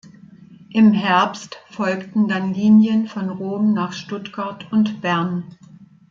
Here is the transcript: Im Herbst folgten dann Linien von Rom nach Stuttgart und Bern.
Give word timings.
Im 0.71 0.93
Herbst 0.93 1.59
folgten 1.69 2.27
dann 2.27 2.55
Linien 2.55 3.05
von 3.07 3.29
Rom 3.29 3.71
nach 3.75 3.93
Stuttgart 3.93 4.65
und 4.71 4.99
Bern. 4.99 5.55